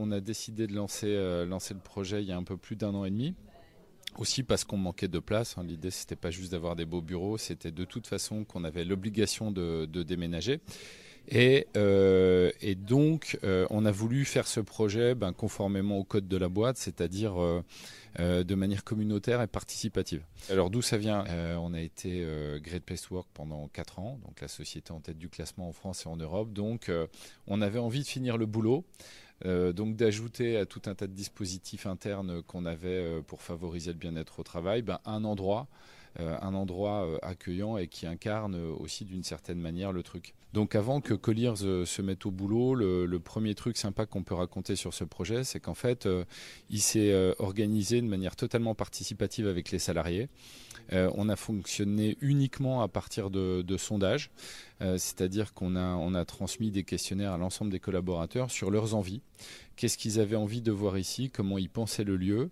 on 0.00 0.10
a 0.10 0.20
décidé 0.20 0.66
de 0.66 0.74
lancer, 0.74 1.44
lancer 1.46 1.74
le 1.74 1.80
projet 1.80 2.22
il 2.22 2.28
y 2.28 2.32
a 2.32 2.36
un 2.36 2.42
peu 2.42 2.56
plus 2.56 2.76
d'un 2.76 2.94
an 2.94 3.04
et 3.04 3.10
demi. 3.10 3.34
Aussi 4.18 4.42
parce 4.42 4.64
qu'on 4.64 4.76
manquait 4.76 5.08
de 5.08 5.18
place. 5.18 5.56
Hein. 5.56 5.64
L'idée, 5.64 5.90
c'était 5.90 6.16
pas 6.16 6.30
juste 6.30 6.52
d'avoir 6.52 6.74
des 6.74 6.84
beaux 6.84 7.00
bureaux, 7.00 7.38
c'était 7.38 7.70
de 7.70 7.84
toute 7.84 8.06
façon 8.06 8.44
qu'on 8.44 8.64
avait 8.64 8.84
l'obligation 8.84 9.50
de, 9.50 9.86
déménager. 9.86 10.60
Et, 11.28 11.66
euh, 11.76 12.50
donc, 12.76 13.38
euh, 13.44 13.66
on 13.70 13.84
a 13.84 13.90
voulu 13.92 14.24
faire 14.24 14.46
ce 14.46 14.60
projet 14.60 15.14
ben, 15.14 15.32
conformément 15.32 15.98
au 15.98 16.04
code 16.04 16.26
de 16.26 16.36
la 16.36 16.48
boîte, 16.48 16.76
c'est-à-dire 16.76 17.34
euh, 17.38 17.62
de 18.44 18.54
manière 18.54 18.82
communautaire 18.82 19.40
et 19.40 19.46
participative. 19.46 20.24
Alors 20.50 20.70
d'où 20.70 20.82
ça 20.82 20.96
vient? 20.96 21.24
On 21.58 21.72
a 21.72 21.80
été 21.80 22.26
Great 22.62 22.82
Place 22.82 23.02
to 23.02 23.14
Work 23.14 23.28
pendant 23.32 23.68
4 23.68 24.00
ans, 24.00 24.18
donc 24.26 24.40
la 24.40 24.48
société 24.48 24.92
en 24.92 25.00
tête 25.00 25.18
du 25.18 25.28
classement 25.28 25.68
en 25.68 25.72
France 25.72 26.06
et 26.06 26.08
en 26.08 26.16
Europe. 26.16 26.52
Donc, 26.52 26.90
on 27.46 27.62
avait 27.62 27.78
envie 27.78 28.02
de 28.02 28.08
finir 28.08 28.36
le 28.36 28.46
boulot. 28.46 28.84
Donc 29.44 29.96
d'ajouter 29.96 30.56
à 30.56 30.66
tout 30.66 30.82
un 30.86 30.94
tas 30.94 31.06
de 31.06 31.14
dispositifs 31.14 31.86
internes 31.86 32.42
qu'on 32.42 32.66
avait 32.66 33.22
pour 33.26 33.40
favoriser 33.40 33.92
le 33.92 33.98
bien-être 33.98 34.40
au 34.40 34.42
travail, 34.42 34.82
ben, 34.82 34.98
un 35.04 35.24
endroit, 35.24 35.68
un 36.18 36.54
endroit 36.54 37.18
accueillant 37.22 37.76
et 37.76 37.86
qui 37.86 38.06
incarne 38.06 38.56
aussi 38.56 39.04
d'une 39.04 39.22
certaine 39.22 39.58
manière 39.58 39.92
le 39.92 40.02
truc. 40.02 40.34
Donc 40.52 40.74
avant 40.74 41.00
que 41.00 41.14
Colliers 41.14 41.54
se 41.56 42.02
mette 42.02 42.26
au 42.26 42.30
boulot, 42.30 42.74
le, 42.74 43.18
premier 43.18 43.54
truc 43.54 43.76
sympa 43.76 44.06
qu'on 44.06 44.24
peut 44.24 44.34
raconter 44.34 44.74
sur 44.74 44.92
ce 44.92 45.04
projet, 45.04 45.44
c'est 45.44 45.60
qu'en 45.60 45.74
fait, 45.74 46.08
il 46.68 46.80
s'est 46.80 47.34
organisé 47.38 48.00
de 48.02 48.06
manière 48.06 48.34
totalement 48.34 48.74
participative 48.74 49.46
avec 49.46 49.70
les 49.70 49.78
salariés. 49.78 50.28
on 50.92 51.28
a 51.28 51.36
fonctionné 51.36 52.18
uniquement 52.20 52.82
à 52.82 52.88
partir 52.88 53.30
de, 53.30 53.62
de 53.62 53.76
sondages. 53.76 54.30
Euh, 54.82 54.98
c'est-à-dire 54.98 55.52
qu'on 55.54 55.76
a, 55.76 56.24
transmis 56.24 56.70
des 56.70 56.84
questionnaires 56.84 57.32
à 57.32 57.38
l'ensemble 57.38 57.70
des 57.70 57.80
collaborateurs 57.80 58.50
sur 58.50 58.70
leurs 58.70 58.94
envies, 58.94 59.22
qu'est-ce 59.76 59.96
qu'ils 59.96 60.20
avaient 60.20 60.36
envie 60.36 60.60
de 60.60 60.72
voir 60.72 60.98
ici, 60.98 61.30
comment 61.30 61.56
ils 61.56 61.70
pensaient 61.70 62.04
le 62.04 62.16
lieu? 62.16 62.50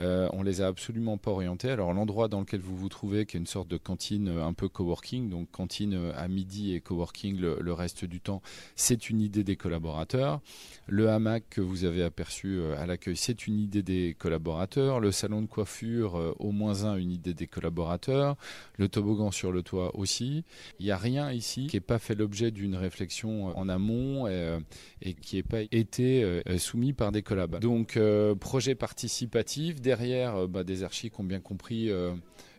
Euh, 0.00 0.28
on 0.32 0.44
les 0.44 0.60
a 0.60 0.68
absolument 0.68 1.18
pas 1.18 1.32
orientés. 1.32 1.70
Alors 1.70 1.92
l'endroit 1.92 2.28
dans 2.28 2.40
lequel 2.40 2.60
vous 2.60 2.76
vous 2.76 2.88
trouvez, 2.88 3.26
qui 3.26 3.36
est 3.36 3.40
une 3.40 3.46
sorte 3.46 3.66
de 3.66 3.76
cantine 3.76 4.28
euh, 4.28 4.44
un 4.44 4.52
peu 4.52 4.68
coworking, 4.68 5.28
donc 5.28 5.50
cantine 5.50 5.94
euh, 5.94 6.12
à 6.14 6.28
midi 6.28 6.74
et 6.74 6.80
coworking 6.80 7.36
le, 7.36 7.58
le 7.60 7.72
reste 7.72 8.04
du 8.04 8.20
temps, 8.20 8.42
c'est 8.76 9.10
une 9.10 9.20
idée 9.20 9.42
des 9.42 9.56
collaborateurs. 9.56 10.40
Le 10.86 11.10
hamac 11.10 11.44
que 11.50 11.60
vous 11.60 11.84
avez 11.84 12.04
aperçu 12.04 12.62
à 12.78 12.86
l'accueil, 12.86 13.16
c'est 13.16 13.46
une 13.46 13.58
idée 13.58 13.82
des 13.82 14.16
collaborateurs. 14.18 15.00
Le 15.00 15.12
salon 15.12 15.42
de 15.42 15.46
coiffure, 15.46 16.34
au 16.38 16.50
moins 16.50 16.84
un, 16.84 16.96
une 16.96 17.10
idée 17.10 17.34
des 17.34 17.46
collaborateurs. 17.46 18.36
Le 18.76 18.88
toboggan 18.88 19.30
sur 19.30 19.52
le 19.52 19.62
toit 19.62 19.94
aussi. 19.96 20.44
Il 20.78 20.86
n'y 20.86 20.92
a 20.92 20.96
rien 20.96 21.30
ici 21.30 21.66
qui 21.68 21.76
n'ait 21.76 21.80
pas 21.80 21.98
fait 21.98 22.14
l'objet 22.14 22.50
d'une 22.50 22.74
réflexion 22.74 23.56
en 23.56 23.68
amont 23.68 24.26
et, 24.26 24.58
et 25.02 25.14
qui 25.14 25.36
n'ait 25.36 25.42
pas 25.42 25.60
été 25.70 26.42
soumis 26.58 26.92
par 26.92 27.12
des 27.12 27.22
collabs. 27.22 27.58
Donc 27.60 27.96
euh, 27.96 28.34
projet 28.34 28.74
participatif, 28.74 29.80
derrière 29.80 30.36
euh, 30.36 30.46
bah, 30.46 30.64
des 30.64 30.82
archives 30.82 31.10
qui 31.10 31.20
ont 31.20 31.24
bien 31.24 31.40
compris 31.40 31.90
euh, 31.90 32.14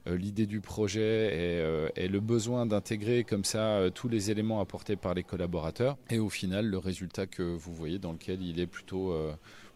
l'idée 0.05 0.45
du 0.45 0.61
projet 0.61 1.91
et, 1.95 2.07
le 2.07 2.19
besoin 2.19 2.65
d'intégrer 2.65 3.23
comme 3.23 3.43
ça 3.43 3.89
tous 3.93 4.07
les 4.07 4.31
éléments 4.31 4.59
apportés 4.59 4.95
par 4.95 5.13
les 5.13 5.23
collaborateurs 5.23 5.97
et 6.09 6.17
au 6.17 6.29
final 6.29 6.65
le 6.65 6.77
résultat 6.77 7.27
que 7.27 7.43
vous 7.43 7.73
voyez 7.73 7.99
dans 7.99 8.13
lequel 8.13 8.41
il 8.41 8.59
est 8.59 8.65
plutôt, 8.65 9.13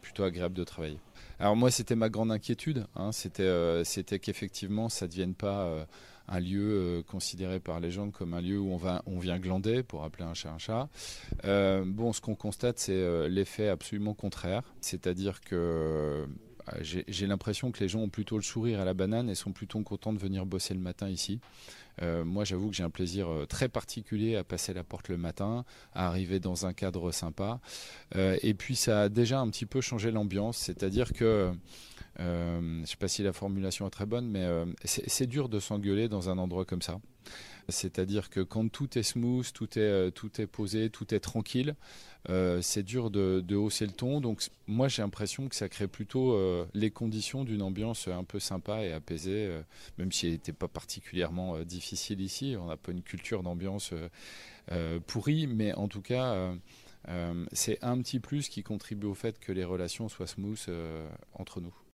plutôt 0.02 0.24
agréable 0.24 0.56
de 0.56 0.64
travailler. 0.64 0.98
Alors 1.40 1.56
moi 1.56 1.70
c'était 1.70 1.96
ma 1.96 2.10
grande 2.10 2.32
inquiétude, 2.32 2.88
hein. 2.96 3.12
c'était 3.12 4.20
qu'effectivement 4.20 4.90
ça 4.90 5.06
ne 5.06 5.12
devienne 5.12 5.36
pas 5.36 5.86
un 6.28 6.40
lieu 6.40 6.62
euh, 6.62 7.04
considéré 7.04 7.60
par 7.60 7.80
les 7.80 7.92
gens 7.92 8.10
comme 8.12 8.34
un 8.34 8.42
lieu 8.42 8.60
où 8.60 8.72
on, 8.72 8.78
va, 8.78 9.04
on 9.06 9.20
vient 9.20 9.40
glander, 9.40 9.84
pour 9.84 10.04
appeler 10.04 10.26
un 10.26 10.34
chat 10.34 10.52
un 10.52 10.58
chat. 10.58 10.90
Euh, 11.46 11.84
bon, 11.86 12.14
ce 12.14 12.22
qu'on 12.22 12.36
constate, 12.36 12.80
c'est 12.80 12.94
euh, 12.94 13.28
l'effet 13.28 13.68
absolument 13.70 14.14
contraire, 14.14 14.62
c'est-à-dire 14.82 15.42
que 15.42 16.26
j'ai 16.80 17.28
l'impression 17.28 17.74
que 17.74 17.82
les 17.82 17.90
gens 17.90 18.00
ont 18.00 18.10
plutôt 18.10 18.38
le 18.38 18.42
sourire 18.42 18.80
à 18.80 18.86
la 18.86 18.94
banane 18.94 19.30
et 19.30 19.36
sont 19.36 19.52
plutôt 19.52 19.82
contents 19.82 20.14
de 20.14 20.18
venir 20.18 20.46
bosser 20.46 20.74
le 20.74 20.80
matin 20.80 21.10
ici. 21.10 21.42
moi, 22.02 22.46
j'avoue 22.46 22.70
que 22.70 22.76
j'ai 22.76 22.84
un 22.84 22.90
plaisir 22.90 23.28
très 23.50 23.68
particulier 23.68 24.38
à 24.38 24.46
passer 24.46 24.74
la 24.74 24.86
porte 24.86 25.10
le 25.10 25.18
matin, 25.18 25.66
à 25.94 26.08
arriver 26.08 26.40
dans 26.40 26.66
un 26.66 26.72
cadre 26.72 27.12
sympa. 27.12 27.60
et 28.16 28.54
puis, 28.54 28.78
ça 28.78 29.02
a 29.02 29.10
déjà 29.10 29.42
un 29.42 29.50
petit 29.50 29.66
peu 29.66 29.82
changé 29.82 30.10
l'ambiance, 30.10 30.56
c'est-à-dire 30.56 31.12
que 31.12 31.52
euh, 32.20 32.60
je 32.62 32.82
ne 32.82 32.86
sais 32.86 32.98
pas 32.98 33.08
si 33.08 33.24
la 33.24 33.34
formulation 33.34 33.88
est 33.88 33.92
très 33.92 34.06
bonne, 34.06 34.28
mais 34.28 34.44
euh, 34.44 34.66
c'est 34.86 35.28
dur 35.28 35.50
de 35.50 35.60
s'engueuler 35.60 36.10
dans 36.10 36.30
un 36.30 36.38
endroit 36.38 36.66
comme 36.66 36.82
ça. 36.82 37.00
C'est-à-dire 37.70 38.30
que 38.30 38.42
quand 38.42 38.70
tout 38.70 38.98
est 38.98 39.04
smooth, 39.04 39.52
tout 39.54 39.80
est, 39.80 39.82
euh, 39.82 40.12
tout 40.12 40.42
est 40.42 40.48
posé, 40.48 40.90
tout 40.90 41.14
est 41.14 41.22
tranquille, 41.22 41.76
c'est 42.62 42.84
dur 42.84 43.10
de, 43.10 43.56
hausser 43.56 43.86
le 43.86 43.94
ton. 43.94 44.22
Donc 44.22 44.44
moi 44.68 44.88
j'ai 44.88 45.02
l'impression 45.02 45.48
que 45.50 45.56
ça 45.56 45.70
crée 45.70 45.88
plutôt 45.88 46.38
les 46.74 46.92
conditions 46.92 47.44
d'une 47.44 47.62
ambiance 47.62 48.08
un 48.08 48.24
peu 48.24 48.40
sympa 48.40 48.84
et 48.84 48.94
apaisée, 48.94 49.62
même 49.98 50.12
si 50.12 50.28
elle 50.28 50.34
n'était 50.34 50.54
pas 50.54 50.70
particulièrement 50.70 51.60
difficile 51.64 52.22
ici. 52.22 52.56
On 52.58 52.68
n'a 52.68 52.78
pas 52.78 52.94
une 52.94 53.02
culture 53.02 53.44
d'ambiance 53.44 53.94
pourrie, 55.08 55.48
mais 55.48 55.74
en 55.74 55.90
tout 55.90 56.02
cas 56.02 56.54
c'est 57.52 57.84
un 57.84 57.98
petit 58.02 58.22
plus 58.22 58.48
qui 58.48 58.64
contribue 58.64 59.08
au 59.08 59.16
fait 59.16 59.38
que 59.40 59.52
les 59.52 59.66
relations 59.66 60.08
soient 60.08 60.28
smooth 60.28 60.66
entre 61.34 61.60
nous. 61.60 61.74